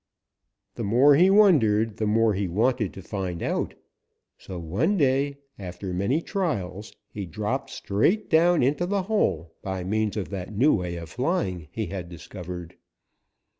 The 0.73 0.83
more 0.83 1.13
he 1.15 1.29
wondered, 1.29 1.97
the 1.97 2.07
more 2.07 2.33
he 2.33 2.47
wanted 2.47 2.91
to 2.93 3.03
find 3.03 3.43
out. 3.43 3.75
So 4.39 4.57
one 4.57 4.97
day, 4.97 5.37
after 5.59 5.93
many 5.93 6.23
trials, 6.23 6.95
he 7.11 7.27
dropped 7.27 7.69
straight 7.69 8.27
down 8.27 8.63
into 8.63 8.87
the 8.87 9.03
hole 9.03 9.53
by 9.61 9.83
means 9.83 10.17
of 10.17 10.29
that 10.29 10.57
new 10.57 10.73
way 10.73 10.95
of 10.95 11.11
flying 11.11 11.67
he 11.71 11.85
had 11.85 12.09
discovered. 12.09 12.77